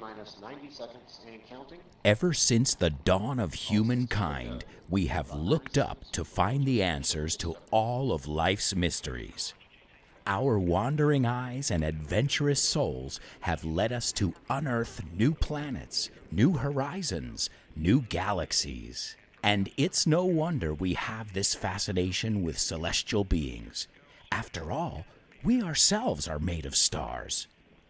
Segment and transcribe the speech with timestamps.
[0.00, 1.78] Minus 90 seconds and counting.
[2.04, 7.56] Ever since the dawn of humankind, we have looked up to find the answers to
[7.70, 9.54] all of life's mysteries.
[10.26, 17.48] Our wandering eyes and adventurous souls have led us to unearth new planets, new horizons,
[17.74, 19.16] new galaxies.
[19.42, 23.86] And it's no wonder we have this fascination with celestial beings.
[24.32, 25.06] After all,
[25.44, 27.46] we ourselves are made of stars.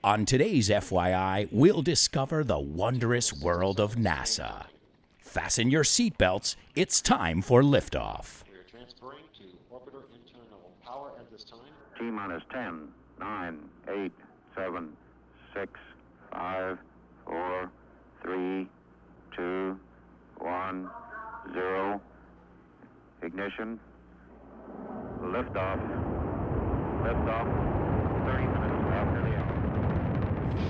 [0.07, 4.67] On today's FYI, we'll discover the wondrous world of NASA.
[5.19, 8.45] Fasten your seatbelts, it's time for liftoff.
[8.49, 11.59] We are transferring to orbiter internal power at this time.
[11.99, 12.87] T minus 10,
[13.19, 13.59] 9,
[13.89, 14.13] 8,
[14.55, 14.97] 7,
[15.55, 15.73] 6,
[16.33, 16.79] 5,
[17.25, 17.71] 4,
[18.23, 18.69] 3,
[19.35, 19.81] 2,
[20.39, 20.91] 1,
[21.53, 22.01] 0.
[23.23, 23.81] Ignition.
[25.21, 25.81] Liftoff.
[27.03, 27.47] Liftoff.
[28.25, 28.76] 30 minutes after the hour.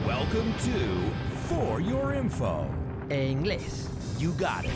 [0.05, 1.11] Welcome to
[1.49, 2.67] For Your Info.
[3.09, 3.87] En inglés.
[4.19, 4.71] You got it.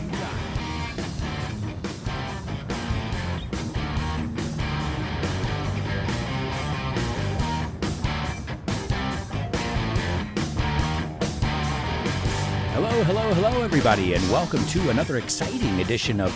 [12.72, 16.30] Hello, hello, hello, everybody, and welcome to another exciting edition of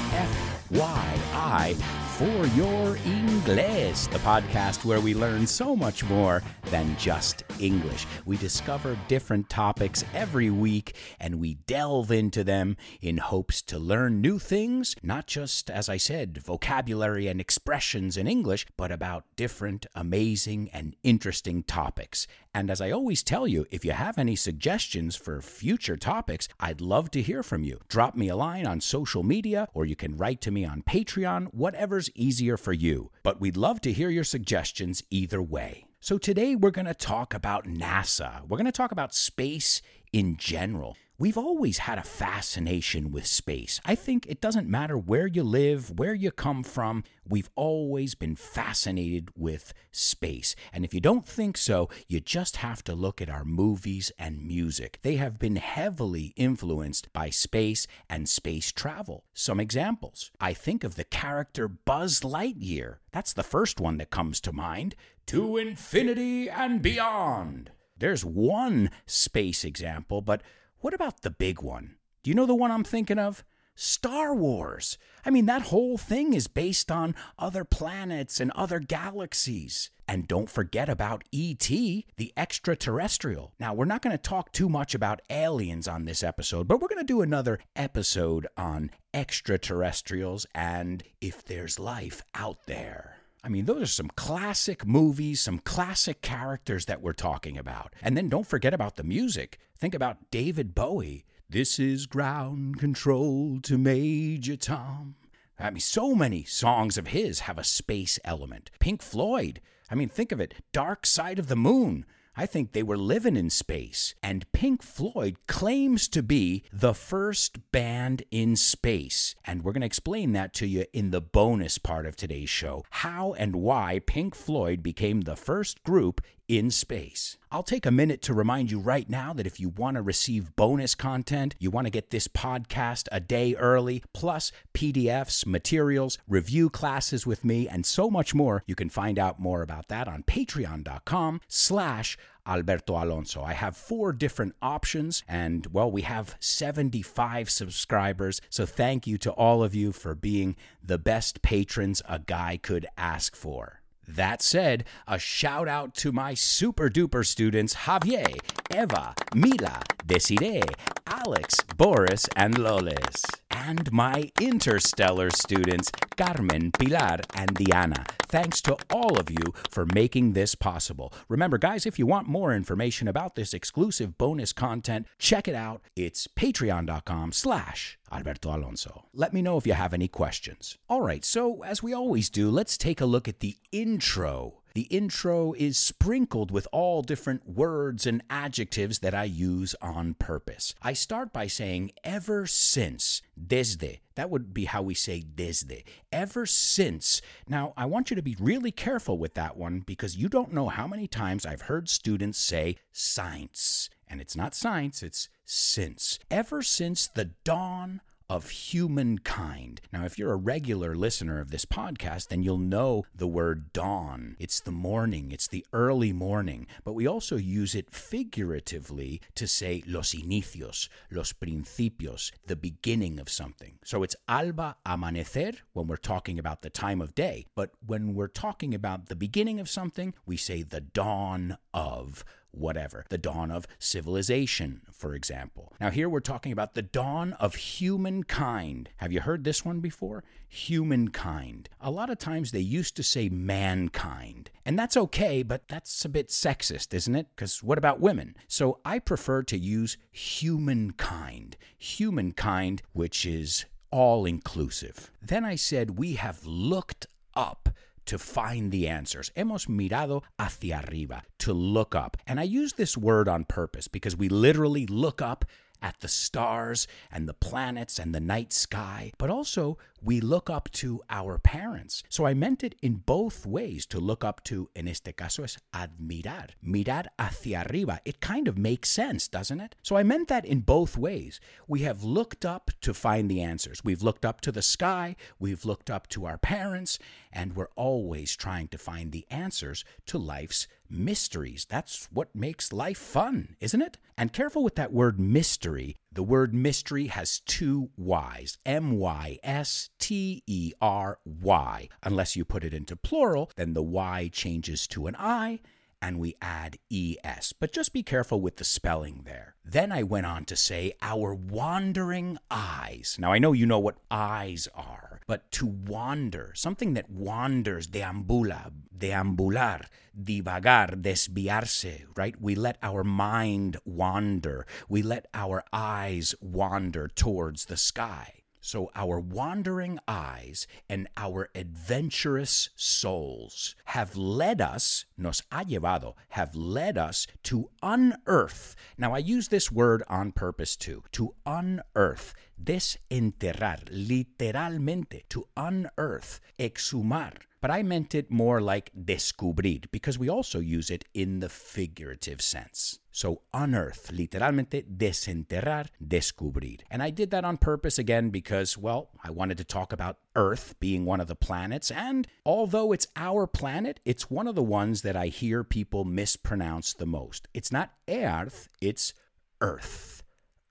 [0.73, 1.77] FYI
[2.15, 6.43] for Your English, the podcast where we learn so much more
[6.75, 8.05] than just English.
[8.27, 14.21] We discover different topics every week and we delve into them in hopes to learn
[14.21, 19.87] new things, not just, as I said, vocabulary and expressions in English, but about different,
[19.95, 22.27] amazing, and interesting topics.
[22.53, 26.81] And as I always tell you, if you have any suggestions for future topics, I'd
[26.81, 27.79] love to hear from you.
[27.87, 31.55] Drop me a line on social media or you can write to me on Patreon,
[31.55, 33.13] whatever's easier for you.
[33.23, 35.85] But we'd love to hear your suggestions either way.
[36.05, 38.47] So today we're going to talk about NASA.
[38.47, 39.81] We're going to talk about space
[40.15, 40.97] in general.
[41.19, 43.81] We've always had a fascination with space.
[43.85, 48.37] I think it doesn't matter where you live, where you come from, we've always been
[48.37, 50.55] fascinated with space.
[50.73, 54.47] And if you don't think so, you just have to look at our movies and
[54.47, 55.01] music.
[55.03, 59.25] They have been heavily influenced by space and space travel.
[59.35, 62.99] Some examples I think of the character Buzz Lightyear.
[63.11, 64.95] That's the first one that comes to mind.
[65.27, 67.73] To infinity and beyond.
[67.97, 70.43] There's one space example, but
[70.79, 71.97] what about the big one?
[72.23, 73.45] Do you know the one I'm thinking of?
[73.77, 74.99] Star Wars.
[75.25, 79.91] I mean, that whole thing is based on other planets and other galaxies.
[80.07, 83.53] And don't forget about E.T., the extraterrestrial.
[83.59, 86.89] Now, we're not going to talk too much about aliens on this episode, but we're
[86.89, 93.24] going to do another episode on extraterrestrials and if there's life out there.
[93.45, 97.93] I mean, those are some classic movies, some classic characters that we're talking about.
[98.01, 99.59] And then don't forget about the music.
[99.77, 101.27] Think about David Bowie.
[101.51, 105.17] This is ground control to Major Tom.
[105.59, 108.71] I mean, so many songs of his have a space element.
[108.81, 109.61] Pink Floyd.
[109.91, 112.07] I mean, think of it Dark Side of the Moon.
[112.37, 114.15] I think they were living in space.
[114.23, 119.35] And Pink Floyd claims to be the first band in space.
[119.45, 122.85] And we're going to explain that to you in the bonus part of today's show
[122.91, 127.39] how and why Pink Floyd became the first group in space.
[127.51, 130.57] I'll take a minute to remind you right now that if you want to receive
[130.57, 136.69] bonus content, you want to get this podcast a day early, plus PDFs, materials, review
[136.69, 140.23] classes with me, and so much more, you can find out more about that on
[140.23, 143.43] patreon.com slash Alberto Alonso.
[143.43, 148.41] I have four different options, and well, we have 75 subscribers.
[148.51, 152.87] So thank you to all of you for being the best patrons a guy could
[152.99, 153.81] ask for.
[154.07, 158.39] That said, a shout out to my super duper students Javier,
[158.75, 160.63] Eva, Mila, Desiree,
[161.07, 163.25] Alex, Boris, and Lolis.
[163.51, 168.05] And my interstellar students Carmen, Pilar, and Diana.
[168.27, 171.13] Thanks to all of you for making this possible.
[171.29, 175.83] Remember, guys, if you want more information about this exclusive bonus content, check it out.
[175.95, 179.05] It's patreon.com slash Alberto Alonso.
[179.13, 180.79] Let me know if you have any questions.
[180.89, 184.64] All right, so as we always do, let's take a look at the intro.
[184.75, 190.75] The intro is sprinkled with all different words and adjectives that I use on purpose.
[190.83, 194.01] I start by saying ever since, desde.
[194.17, 195.85] That would be how we say desde.
[196.11, 197.23] Ever since.
[197.47, 200.69] Now, I want you to be really careful with that one because you don't know
[200.69, 203.89] how many times I've heard students say science.
[204.09, 206.19] And it's not science, it's since.
[206.33, 209.81] Ever since the dawn of humankind.
[209.93, 214.37] Now, if you're a regular listener of this podcast, then you'll know the word dawn.
[214.39, 219.83] It's the morning, it's the early morning, but we also use it figuratively to say
[219.87, 223.79] los inicios, los principios, the beginning of something.
[223.85, 228.29] So it's alba amanecer when we're talking about the time of day, but when we're
[228.29, 232.25] talking about the beginning of something, we say the dawn of
[232.57, 233.05] whatever.
[233.09, 235.73] The dawn of civilization, for example.
[235.81, 238.89] Now, here we're talking about the dawn of humankind.
[238.99, 240.25] Have you heard this one before?
[240.49, 241.69] Humankind.
[241.81, 244.51] A lot of times they used to say mankind.
[244.65, 247.29] And that's okay, but that's a bit sexist, isn't it?
[247.35, 248.37] Because what about women?
[248.49, 251.57] So I prefer to use humankind.
[251.79, 255.11] Humankind, which is all inclusive.
[255.23, 257.07] Then I said, We have looked
[257.37, 257.69] up
[258.07, 259.31] to find the answers.
[259.37, 262.17] Hemos mirado hacia arriba, to look up.
[262.27, 265.45] And I use this word on purpose because we literally look up
[265.85, 270.71] at the stars and the planets and the night sky, but also we look up
[270.73, 272.03] to our parents.
[272.09, 275.59] So I meant it in both ways to look up to, en este caso es
[275.75, 278.01] admirar, mirar hacia arriba.
[278.05, 279.75] It kind of makes sense, doesn't it?
[279.83, 281.39] So I meant that in both ways.
[281.69, 283.85] We have looked up to find the answers.
[283.85, 286.99] We've looked up to the sky, we've looked up to our parents,
[287.31, 291.67] and we're always trying to find the answers to life's mysteries.
[291.69, 293.99] That's what makes life fun, isn't it?
[294.17, 295.97] And careful with that word mystery.
[296.13, 301.89] The word mystery has two Y's M Y S T E R Y.
[302.03, 305.61] Unless you put it into plural, then the Y changes to an I
[306.05, 307.55] and we add ES.
[307.59, 309.55] But just be careful with the spelling there.
[309.65, 313.17] Then I went on to say our wandering eyes.
[313.19, 318.71] Now I know you know what eyes are, but to wander, something that wanders, deambula,
[318.97, 319.87] deambular,
[320.21, 322.41] divagar, desviarse, right?
[322.41, 324.67] We let our mind wander.
[324.89, 328.44] We let our eyes wander towards the sky.
[328.67, 336.57] So our wandering eyes and our adventurous souls have led us, nos ha llevado, have
[336.57, 338.75] led us to unearth.
[338.97, 347.35] Now I use this word on purpose too, to unearth, desenterrar, literalmente, to unearth, exhumar
[347.65, 352.43] but I meant it more like descubrir because we also use it in the figurative
[352.43, 352.99] sense.
[353.11, 356.83] So unearth, literalmente desenterrar, descubrir.
[356.91, 360.75] And I did that on purpose again because, well, I wanted to talk about Earth
[360.79, 361.91] being one of the planets.
[361.91, 366.93] And although it's our planet, it's one of the ones that I hear people mispronounce
[366.93, 367.49] the most.
[367.55, 369.15] It's not Earth, it's
[369.63, 370.23] Earth.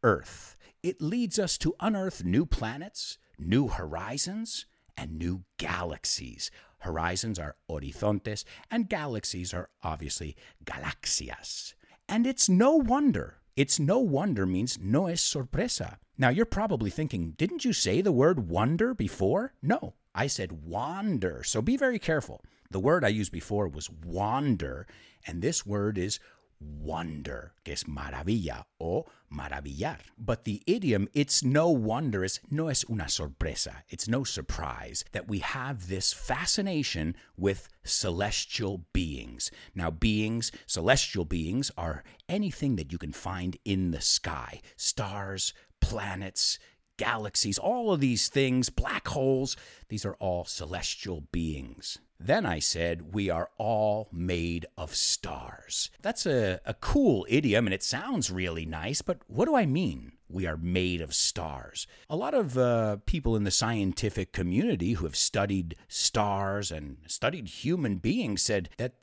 [0.04, 0.56] Earth.
[0.84, 4.68] It leads us to unearth new planets, new horizons,
[4.98, 6.52] and new galaxies.
[6.84, 10.36] Horizons are horizontes, and galaxies are obviously
[10.66, 11.74] galaxias.
[12.08, 13.38] And it's no wonder.
[13.56, 15.98] It's no wonder means no es sorpresa.
[16.18, 19.54] Now you're probably thinking, didn't you say the word wonder before?
[19.62, 21.44] No, I said wander.
[21.44, 22.44] So be very careful.
[22.70, 24.86] The word I used before was wander,
[25.26, 26.20] and this word is
[26.60, 30.00] wonder, que es maravilla o maravillar.
[30.18, 33.84] But the idiom, it's no wonder, is no es una sorpresa.
[33.90, 39.52] It's no surprise that we have this fascination with celestial beings.
[39.76, 46.60] Now, beings, celestial beings, are anything that you can find in the sky stars, planets,
[46.98, 49.58] galaxies, all of these things, black holes,
[49.90, 51.98] these are all celestial beings.
[52.26, 55.92] Then I said, We are all made of stars.
[56.02, 60.14] That's a, a cool idiom and it sounds really nice, but what do I mean?
[60.30, 61.86] We are made of stars.
[62.10, 67.50] A lot of uh, people in the scientific community who have studied stars and studied
[67.50, 68.96] human beings said that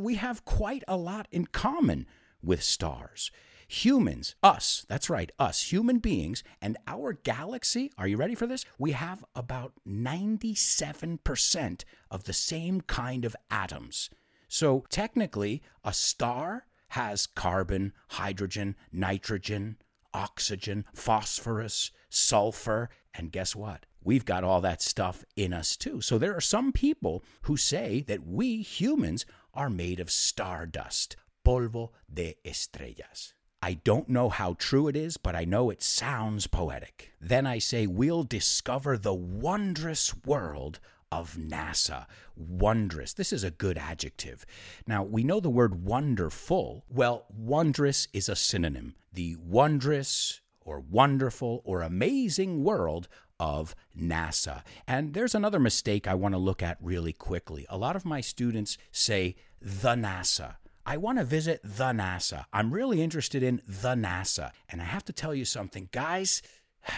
[0.00, 2.06] we have quite a lot in common
[2.42, 3.30] with stars
[3.68, 8.64] humans, us, that's right, us, human beings, and our galaxy, are you ready for this?
[8.78, 14.10] We have about 97% of the same kind of atoms.
[14.48, 19.78] So technically, a star has carbon, hydrogen, nitrogen,
[20.12, 23.86] oxygen, phosphorus, sulfur, and guess what?
[24.02, 26.00] We've got all that stuff in us too.
[26.00, 31.90] So there are some people who say that we humans are made of stardust, polvo
[32.12, 33.34] de estrellas.
[33.64, 37.14] I don't know how true it is, but I know it sounds poetic.
[37.18, 40.80] Then I say, we'll discover the wondrous world
[41.10, 42.04] of NASA.
[42.36, 43.14] Wondrous.
[43.14, 44.44] This is a good adjective.
[44.86, 46.84] Now, we know the word wonderful.
[46.90, 48.96] Well, wondrous is a synonym.
[49.14, 53.08] The wondrous or wonderful or amazing world
[53.40, 54.62] of NASA.
[54.86, 57.64] And there's another mistake I want to look at really quickly.
[57.70, 60.56] A lot of my students say the NASA.
[60.86, 62.44] I want to visit the NASA.
[62.52, 64.50] I'm really interested in the NASA.
[64.68, 66.42] And I have to tell you something, guys.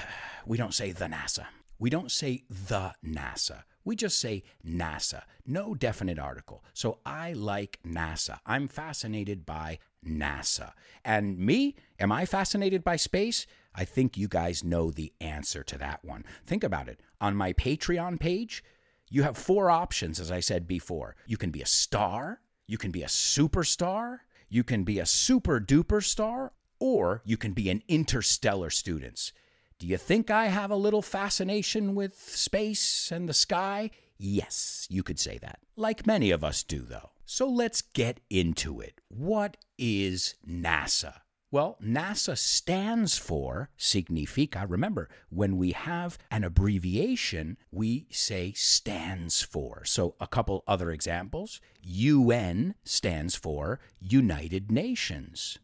[0.47, 1.47] we don't say the NASA.
[1.78, 3.62] We don't say the NASA.
[3.85, 5.23] We just say NASA.
[5.47, 6.64] No definite article.
[6.75, 8.40] So I like NASA.
[8.45, 10.73] I'm fascinated by NASA.
[11.05, 13.47] And me, am I fascinated by space?
[13.73, 16.25] I think you guys know the answer to that one.
[16.45, 17.00] Think about it.
[17.21, 18.64] On my Patreon page,
[19.09, 21.14] you have four options, as I said before.
[21.26, 25.61] You can be a star, you can be a superstar, you can be a super
[25.61, 29.32] duper star, or you can be an interstellar student.
[29.78, 33.90] Do you think I have a little fascination with space and the sky?
[34.18, 35.58] Yes, you could say that.
[35.76, 37.11] Like many of us do, though.
[37.26, 39.00] So let's get into it.
[39.08, 41.20] What is NASA?
[41.53, 44.67] Well, NASA stands for, significa.
[44.69, 49.85] Remember, when we have an abbreviation, we say stands for.
[49.85, 55.59] So, a couple other examples UN stands for United Nations.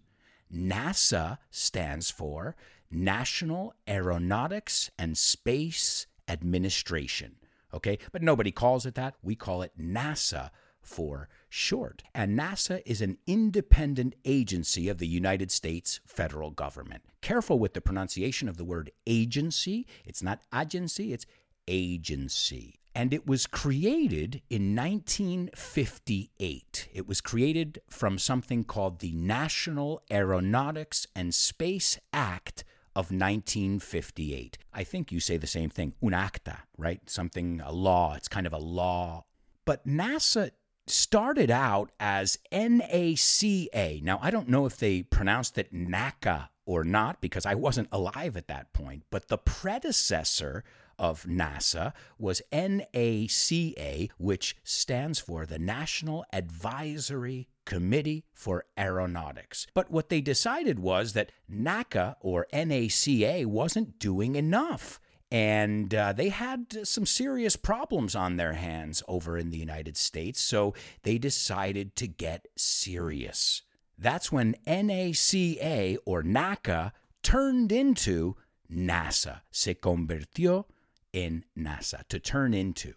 [0.55, 2.55] NASA stands for
[2.89, 7.37] National Aeronautics and Space Administration.
[7.75, 9.17] Okay, but nobody calls it that.
[9.23, 10.51] We call it NASA
[10.83, 12.03] for short.
[12.15, 17.03] And NASA is an independent agency of the United States federal government.
[17.21, 19.87] Careful with the pronunciation of the word agency.
[20.05, 21.27] It's not agency, it's
[21.69, 22.79] agency.
[22.95, 26.89] And it was created in 1958.
[26.93, 34.59] It was created from something called the National Aeronautics and Space Act of 1958.
[34.75, 37.01] I think you say the same thing, un acta, right?
[37.09, 38.13] Something, a law.
[38.15, 39.25] It's kind of a law.
[39.65, 40.51] But NASA
[40.87, 44.03] started out as NACA.
[44.03, 48.37] Now, I don't know if they pronounced it NACA or not because I wasn't alive
[48.37, 50.65] at that point, but the predecessor
[50.99, 59.67] of NASA was NACA, which stands for the National Advisory Committee for Aeronautics.
[59.75, 65.01] But what they decided was that NACA or NACA wasn't doing enough
[65.33, 70.43] and uh, they had some serious problems on their hands over in the United States,
[70.43, 70.75] so
[71.05, 73.63] they decided to get serious.
[73.97, 78.37] That's when NACA or NACA turned into
[78.71, 80.67] NASA, se convirtió
[81.15, 82.93] en NASA, to turn into.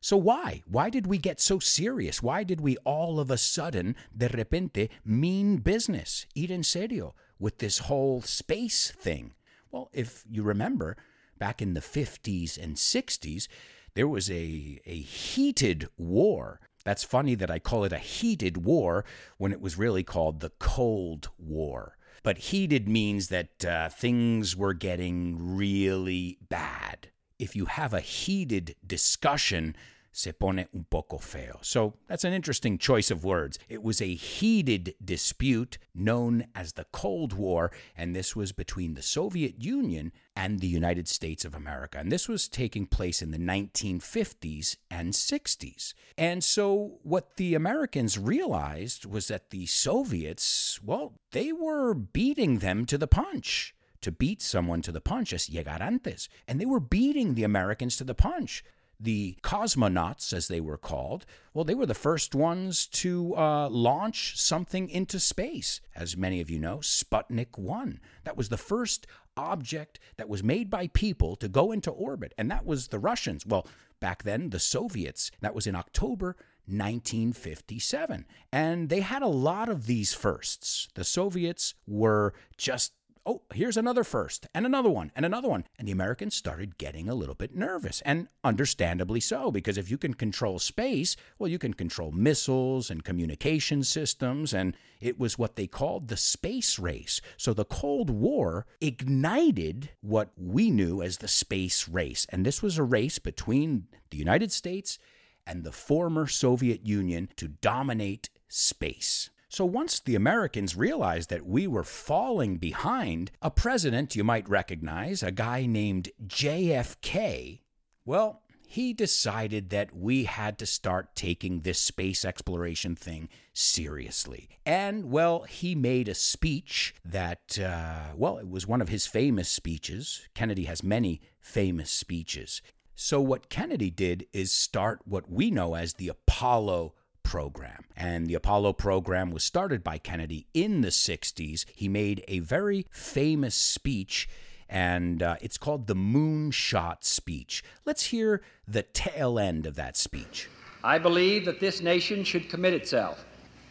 [0.00, 0.64] So why?
[0.66, 2.20] Why did we get so serious?
[2.20, 7.58] Why did we all of a sudden, de repente, mean business, ir en serio, with
[7.58, 9.34] this whole space thing?
[9.70, 10.96] Well, if you remember,
[11.38, 13.48] back in the 50s and 60s,
[13.94, 16.60] there was a, a heated war.
[16.84, 19.04] That's funny that I call it a heated war
[19.38, 21.96] when it was really called the Cold War.
[22.22, 27.10] But heated means that uh, things were getting really bad.
[27.38, 29.76] If you have a heated discussion,
[30.16, 31.58] se pone un poco feo.
[31.60, 33.58] So that's an interesting choice of words.
[33.68, 39.02] It was a heated dispute known as the Cold War, and this was between the
[39.02, 41.98] Soviet Union and the United States of America.
[41.98, 45.92] And this was taking place in the 1950s and 60s.
[46.16, 52.86] And so what the Americans realized was that the Soviets, well, they were beating them
[52.86, 56.28] to the punch to beat someone to the punch es llegar antes.
[56.46, 58.64] And they were beating the Americans to the punch
[58.98, 64.38] the cosmonauts, as they were called, well, they were the first ones to uh, launch
[64.38, 65.80] something into space.
[65.94, 68.00] As many of you know, Sputnik 1.
[68.24, 72.50] That was the first object that was made by people to go into orbit, and
[72.50, 73.46] that was the Russians.
[73.46, 73.66] Well,
[74.00, 75.30] back then, the Soviets.
[75.40, 76.36] That was in October
[76.66, 78.26] 1957.
[78.52, 80.88] And they had a lot of these firsts.
[80.94, 82.92] The Soviets were just
[83.26, 85.64] oh, here's another first, and another one, and another one.
[85.78, 89.98] And the Americans started getting a little bit nervous, and understandably so, because if you
[89.98, 95.56] can control space, well, you can control missiles and communication systems, and it was what
[95.56, 97.20] they called the space race.
[97.36, 102.78] So the Cold War ignited what we knew as the space race, and this was
[102.78, 104.98] a race between the United States
[105.46, 109.30] and the former Soviet Union to dominate space.
[109.48, 115.22] So once the Americans realized that we were falling behind, a president you might recognize,
[115.22, 117.60] a guy named JFK,
[118.04, 124.48] well, he decided that we had to start taking this space exploration thing seriously.
[124.66, 129.48] And, well, he made a speech that, uh, well, it was one of his famous
[129.48, 130.28] speeches.
[130.34, 132.60] Kennedy has many famous speeches.
[132.96, 136.94] So, what Kennedy did is start what we know as the Apollo
[137.36, 137.84] program.
[137.94, 141.66] And the Apollo program was started by Kennedy in the 60s.
[141.74, 144.26] He made a very famous speech
[144.70, 147.62] and uh, it's called the Moonshot Speech.
[147.84, 150.48] Let's hear the tail end of that speech.
[150.82, 153.26] I believe that this nation should commit itself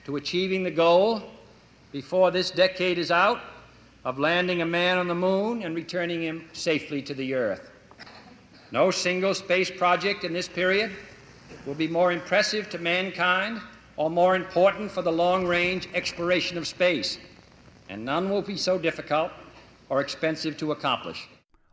[0.06, 1.24] to achieving the goal
[1.92, 3.40] before this decade is out
[4.04, 7.72] of landing a man on the moon and returning him safely to the Earth.
[8.72, 10.92] No single space project in this period
[11.66, 13.62] will be more impressive to mankind
[13.98, 17.18] or more important for the long range exploration of space,
[17.90, 19.32] and none will be so difficult
[19.90, 21.28] or expensive to accomplish.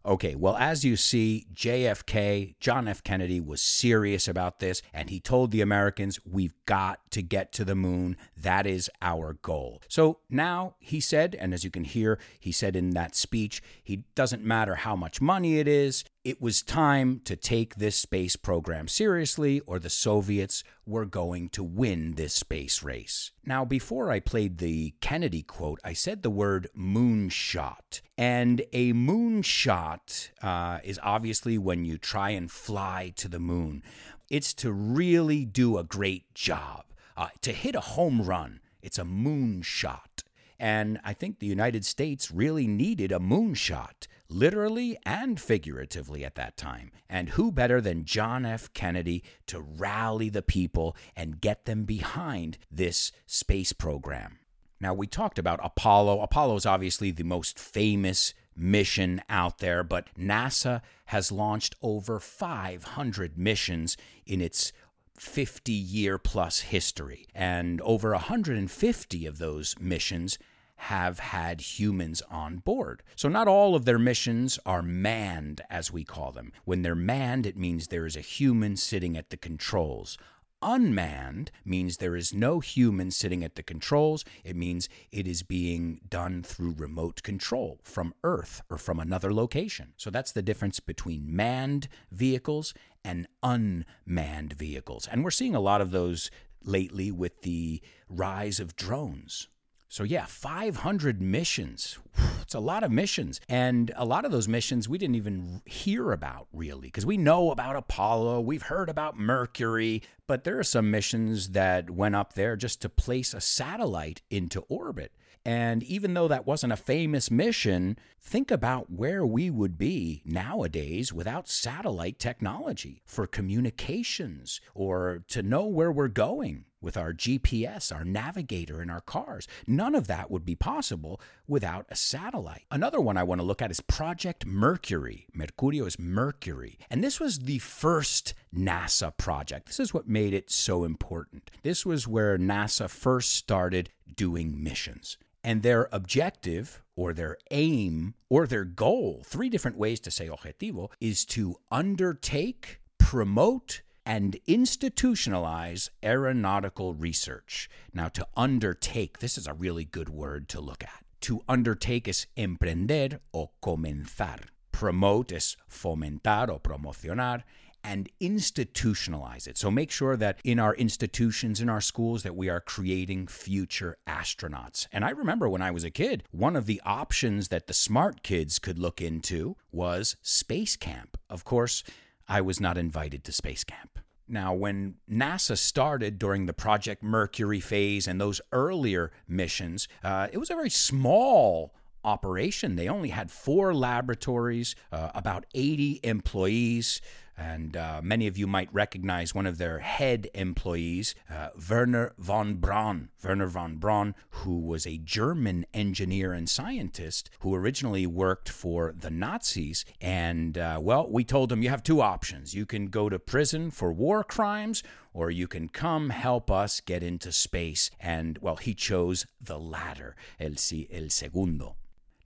[0.04, 3.04] Okay, well, as you see, JFK, John F.
[3.04, 7.64] Kennedy, was serious about this, and he told the Americans, we've got to get to
[7.64, 8.16] the moon.
[8.36, 9.80] That is our goal.
[9.88, 14.02] So now he said, and as you can hear, he said in that speech, he
[14.16, 18.86] doesn't matter how much money it is, it was time to take this space program
[18.86, 23.32] seriously, or the Soviets were going to win this space race.
[23.44, 28.00] Now, before I played the Kennedy quote, I said the word moonshot.
[28.16, 33.82] And a moonshot uh, is obviously when you try and fly to the moon,
[34.30, 36.84] it's to really do a great job,
[37.16, 38.60] uh, to hit a home run.
[38.80, 40.22] It's a moonshot.
[40.62, 46.56] And I think the United States really needed a moonshot literally and figuratively at that
[46.56, 46.92] time.
[47.10, 48.72] And who better than John F.
[48.72, 54.38] Kennedy to rally the people and get them behind this space program?
[54.80, 56.20] Now, we talked about Apollo.
[56.20, 63.36] Apollo is obviously the most famous mission out there, but NASA has launched over 500
[63.36, 64.72] missions in its
[65.18, 67.26] 50 year plus history.
[67.34, 70.38] And over 150 of those missions
[70.86, 73.04] have had humans on board.
[73.14, 76.52] So, not all of their missions are manned, as we call them.
[76.64, 80.18] When they're manned, it means there is a human sitting at the controls.
[80.60, 84.24] Unmanned means there is no human sitting at the controls.
[84.44, 89.92] It means it is being done through remote control from Earth or from another location.
[89.96, 92.74] So that's the difference between manned vehicles
[93.04, 95.08] and unmanned vehicles.
[95.10, 96.30] And we're seeing a lot of those
[96.64, 99.48] lately with the rise of drones.
[99.92, 101.98] So, yeah, 500 missions.
[102.40, 103.42] It's a lot of missions.
[103.46, 107.50] And a lot of those missions we didn't even hear about really, because we know
[107.50, 112.56] about Apollo, we've heard about Mercury, but there are some missions that went up there
[112.56, 115.12] just to place a satellite into orbit.
[115.44, 121.12] And even though that wasn't a famous mission, think about where we would be nowadays
[121.12, 128.04] without satellite technology for communications or to know where we're going with our GPS, our
[128.04, 129.46] navigator in our cars.
[129.66, 132.64] None of that would be possible without a satellite.
[132.70, 135.26] Another one I want to look at is Project Mercury.
[135.36, 136.78] Mercurio is Mercury.
[136.90, 139.66] And this was the first NASA project.
[139.66, 141.50] This is what made it so important.
[141.62, 148.46] This was where NASA first started doing missions and their objective or their aim or
[148.46, 156.94] their goal, three different ways to say objetivo, is to undertake, promote, and institutionalize aeronautical
[156.94, 157.70] research.
[157.94, 161.04] Now, to undertake, this is a really good word to look at.
[161.22, 164.40] To undertake is emprender o comenzar.
[164.72, 167.42] Promote is fomentar o promocionar
[167.84, 169.58] and institutionalize it.
[169.58, 173.96] So make sure that in our institutions, in our schools, that we are creating future
[174.06, 174.86] astronauts.
[174.92, 178.22] And I remember when I was a kid, one of the options that the smart
[178.22, 181.18] kids could look into was space camp.
[181.28, 181.82] Of course,
[182.28, 183.98] I was not invited to space camp.
[184.28, 190.38] Now, when NASA started during the Project Mercury phase and those earlier missions, uh, it
[190.38, 192.76] was a very small operation.
[192.76, 197.00] They only had four laboratories, uh, about 80 employees.
[197.36, 202.56] And uh, many of you might recognize one of their head employees, uh, Wernher von
[202.56, 203.08] Braun.
[203.22, 209.10] Wernher von Braun, who was a German engineer and scientist who originally worked for the
[209.10, 209.84] Nazis.
[210.00, 212.54] And, uh, well, we told him you have two options.
[212.54, 214.82] You can go to prison for war crimes,
[215.14, 217.90] or you can come help us get into space.
[218.00, 220.54] And, well, he chose the latter, el,
[220.92, 221.76] el segundo.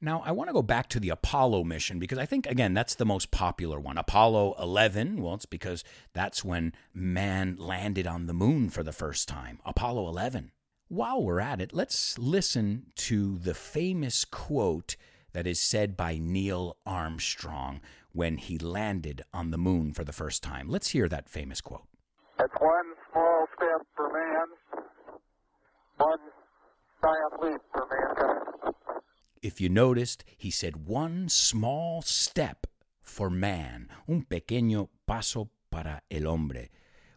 [0.00, 2.94] Now, I want to go back to the Apollo mission because I think, again, that's
[2.94, 3.96] the most popular one.
[3.96, 9.26] Apollo 11, well, it's because that's when man landed on the moon for the first
[9.26, 9.58] time.
[9.64, 10.52] Apollo 11.
[10.88, 14.96] While we're at it, let's listen to the famous quote
[15.32, 17.80] that is said by Neil Armstrong
[18.12, 20.68] when he landed on the moon for the first time.
[20.68, 21.86] Let's hear that famous quote.
[22.38, 24.84] It's one small step for man,
[25.96, 26.18] one
[27.02, 28.45] giant leap for mankind.
[29.42, 32.66] If you noticed, he said one small step
[33.02, 36.70] for man, un pequeño paso para el hombre,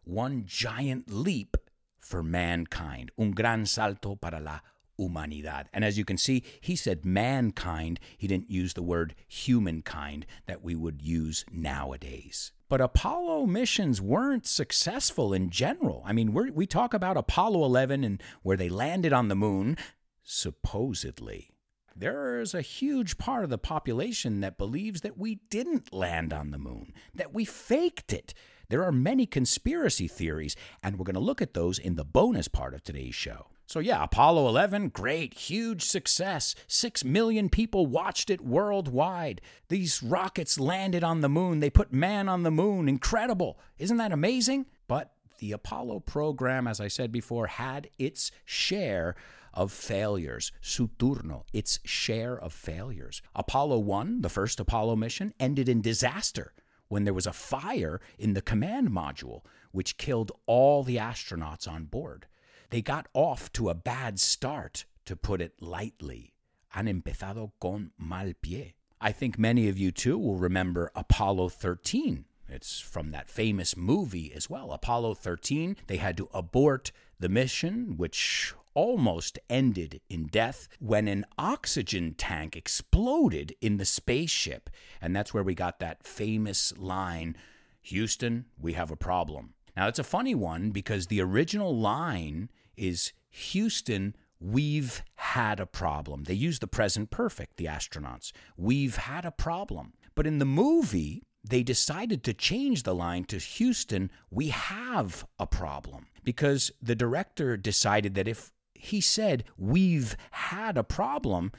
[0.04, 1.58] one giant leap
[2.00, 4.60] for mankind, un gran salto para la
[5.00, 5.68] humanidad.
[5.74, 8.00] And as you can see, he said mankind.
[8.18, 12.52] He didn't use the word humankind that we would use nowadays.
[12.68, 16.04] But Apollo missions weren't successful in general.
[16.06, 19.78] I mean, we talk about Apollo 11 and where they landed on the moon,
[20.24, 21.52] supposedly.
[21.96, 26.58] There's a huge part of the population that believes that we didn't land on the
[26.58, 28.34] moon, that we faked it.
[28.70, 32.48] There are many conspiracy theories, and we're going to look at those in the bonus
[32.48, 33.48] part of today's show.
[33.66, 36.56] So, yeah, Apollo 11, great, huge success.
[36.68, 39.42] Six million people watched it worldwide.
[39.68, 41.60] These rockets landed on the moon.
[41.60, 42.90] They put man on the moon.
[42.90, 43.60] Incredible.
[43.78, 44.66] Isn't that amazing?
[44.88, 49.16] But the Apollo program, as I said before, had its share
[49.54, 50.52] of failures.
[50.62, 53.22] Su turno, its share of failures.
[53.36, 56.54] Apollo 1, the first Apollo mission, ended in disaster
[56.88, 61.86] when there was a fire in the command module, which killed all the astronauts on
[61.86, 62.26] board.
[62.70, 66.36] They got off to a bad start, to put it lightly.
[66.70, 68.74] Han empezado con mal pie.
[69.02, 72.26] I think many of you too will remember Apollo 13.
[72.52, 74.72] It's from that famous movie as well.
[74.72, 81.26] Apollo 13, they had to abort the mission, which almost ended in death when an
[81.38, 84.70] oxygen tank exploded in the spaceship.
[85.02, 87.36] And that's where we got that famous line
[87.84, 89.54] Houston, we have a problem.
[89.76, 96.24] Now, it's a funny one because the original line is Houston, we've had a problem.
[96.24, 98.32] They use the present perfect, the astronauts.
[98.58, 99.94] We've had a problem.
[100.16, 105.48] But in the movie, they decided to change the line to Houston, we have a
[105.48, 106.08] problem.
[106.24, 111.52] Because the director decided that if he said, we've had a problem,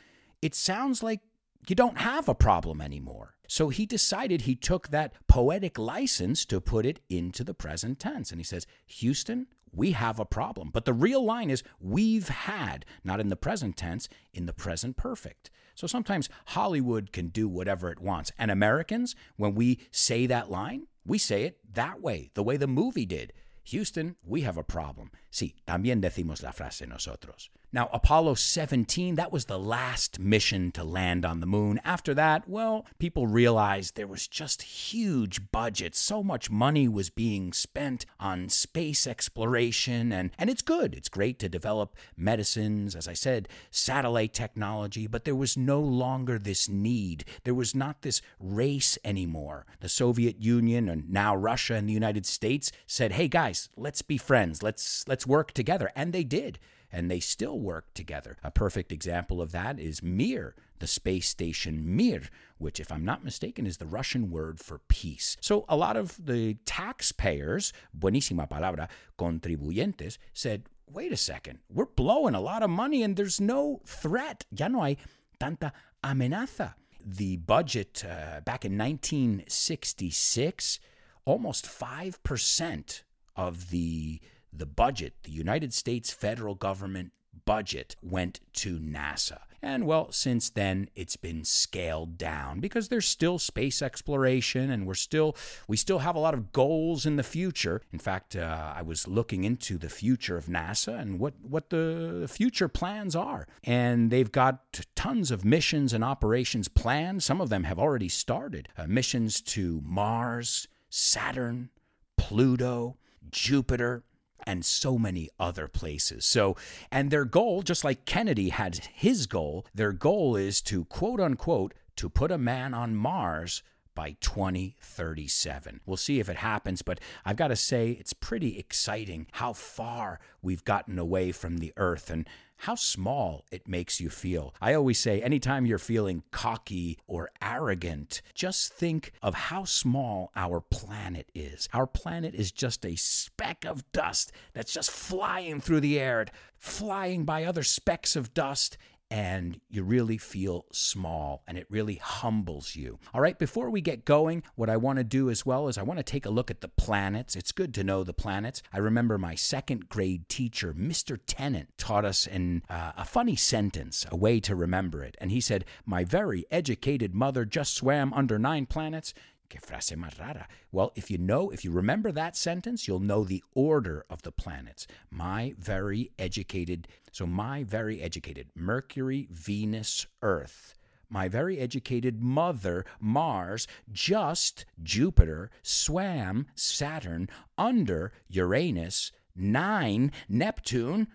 [0.42, 1.20] it sounds like
[1.68, 3.34] you don't have a problem anymore.
[3.46, 8.30] So he decided he took that poetic license to put it into the present tense.
[8.30, 10.70] And he says, Houston, we have a problem.
[10.72, 14.96] But the real line is, we've had, not in the present tense, in the present
[14.96, 15.50] perfect.
[15.74, 18.32] So sometimes Hollywood can do whatever it wants.
[18.38, 22.66] And Americans, when we say that line, we say it that way, the way the
[22.66, 23.32] movie did.
[23.64, 25.10] Houston, we have a problem.
[25.30, 27.50] Sí, también decimos la frase nosotros.
[27.72, 31.80] Now, Apollo 17, that was the last mission to land on the moon.
[31.84, 36.00] After that, well, people realized there was just huge budgets.
[36.00, 40.94] So much money was being spent on space exploration, and, and it's good.
[40.96, 46.40] It's great to develop medicines, as I said, satellite technology, but there was no longer
[46.40, 47.24] this need.
[47.44, 49.64] There was not this race anymore.
[49.78, 54.18] The Soviet Union and now Russia and the United States said, hey guys, let's be
[54.18, 54.60] friends.
[54.60, 55.92] Let's, let's work together.
[55.94, 56.58] And they did
[56.92, 58.36] and they still work together.
[58.42, 62.22] A perfect example of that is Mir, the space station Mir,
[62.58, 65.36] which, if I'm not mistaken, is the Russian word for peace.
[65.40, 72.34] So a lot of the taxpayers, buenísima palabra, contribuyentes, said, wait a second, we're blowing
[72.34, 74.44] a lot of money and there's no threat.
[74.50, 74.96] Ya no hay
[75.38, 75.72] tanta
[76.02, 76.74] amenaza.
[77.04, 80.80] The budget uh, back in 1966,
[81.24, 83.02] almost 5%
[83.36, 84.20] of the
[84.52, 87.12] the budget, the United States federal government
[87.44, 89.40] budget, went to NASA.
[89.62, 94.94] And well, since then it's been scaled down because there's still space exploration and we're
[94.94, 95.36] still
[95.68, 97.82] we still have a lot of goals in the future.
[97.92, 102.26] In fact, uh, I was looking into the future of NASA and what what the
[102.30, 103.46] future plans are.
[103.62, 107.22] And they've got tons of missions and operations planned.
[107.22, 108.68] Some of them have already started.
[108.78, 111.68] Uh, missions to Mars, Saturn,
[112.16, 112.96] Pluto,
[113.30, 114.04] Jupiter,
[114.46, 116.24] and so many other places.
[116.24, 116.56] So,
[116.90, 121.74] and their goal, just like Kennedy had his goal, their goal is to quote unquote,
[121.96, 123.62] to put a man on Mars
[123.94, 125.80] by 2037.
[125.84, 130.20] We'll see if it happens, but I've got to say it's pretty exciting how far
[130.40, 132.26] we've gotten away from the Earth and
[132.60, 134.54] how small it makes you feel.
[134.60, 140.60] I always say, anytime you're feeling cocky or arrogant, just think of how small our
[140.60, 141.70] planet is.
[141.72, 146.26] Our planet is just a speck of dust that's just flying through the air,
[146.58, 148.76] flying by other specks of dust,
[149.10, 152.98] and you really feel small and it really humbles you.
[153.12, 155.82] All right, before we get going, what I want to do as well is I
[155.82, 157.34] want to take a look at the planets.
[157.34, 158.62] It's good to know the planets.
[158.72, 161.18] I remember my second grade teacher, Mr.
[161.26, 165.16] Tennant, taught us in uh, a funny sentence, a way to remember it.
[165.20, 169.12] And he said, My very educated mother just swam under nine planets.
[169.50, 170.46] Que frase más rara.
[170.70, 174.30] Well, if you know, if you remember that sentence, you'll know the order of the
[174.30, 174.86] planets.
[175.10, 180.74] My very educated, so my very educated Mercury, Venus, Earth.
[181.08, 191.08] My very educated mother, Mars, just Jupiter, swam Saturn under Uranus, nine Neptune,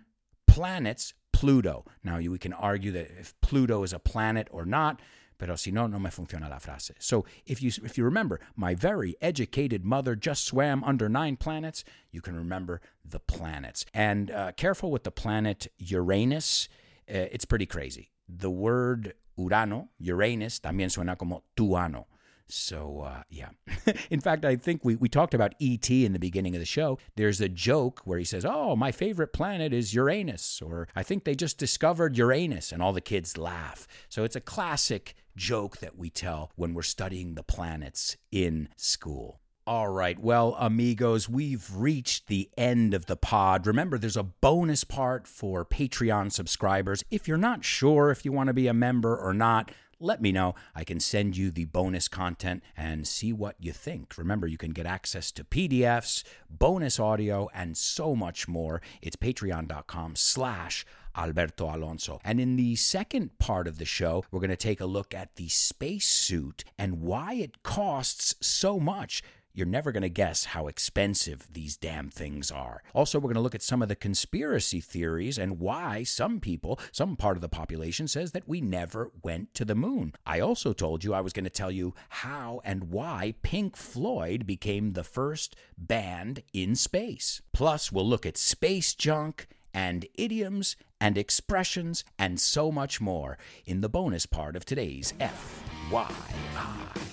[0.46, 1.86] planets, Pluto.
[2.04, 5.02] Now, we can argue that if Pluto is a planet or not,
[5.38, 6.92] pero si no, no me funciona la frase.
[7.00, 11.84] So if you, if you remember, my very educated mother just swam under nine planets,
[12.12, 13.86] you can remember the planets.
[13.94, 16.70] And uh, careful with the planet Uranus.
[17.08, 18.12] Uh, it's pretty crazy.
[18.28, 22.06] the word Urano, Uranus, también suena como tuano.
[22.48, 23.50] So, uh, yeah.
[24.12, 26.06] in fact, I think we, we talked about E.T.
[26.06, 27.00] in the beginning of the show.
[27.16, 31.24] There's a joke where he says, Oh, my favorite planet is Uranus, or I think
[31.24, 33.88] they just discovered Uranus, and all the kids laugh.
[34.10, 39.42] So it's a classic joke that we tell when we're studying the planets in school.
[39.68, 40.20] All right.
[40.20, 43.66] Well, amigos, we've reached the end of the pod.
[43.66, 47.04] Remember, there's a bonus part for Patreon subscribers.
[47.10, 50.32] If you're not sure if you want to be a member or not, let me
[50.32, 50.54] know.
[50.76, 54.18] I can send you the bonus content and see what you think.
[54.20, 58.84] Remember, you can get access to PDFs, bonus audio, and so much more.
[59.02, 60.86] It's patreon.com slash
[61.18, 62.20] Alberto Alonso.
[62.24, 65.36] And in the second part of the show, we're going to take a look at
[65.36, 69.24] the spacesuit and why it costs so much.
[69.58, 72.84] You're never going to guess how expensive these damn things are.
[72.94, 76.78] Also, we're going to look at some of the conspiracy theories and why some people,
[76.92, 80.14] some part of the population, says that we never went to the moon.
[80.26, 84.46] I also told you I was going to tell you how and why Pink Floyd
[84.46, 87.42] became the first band in space.
[87.54, 93.82] Plus, we'll look at space junk and idioms and expressions and so much more in
[93.82, 97.05] the bonus part of today's FYI.